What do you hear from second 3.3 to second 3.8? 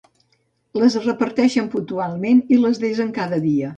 dia.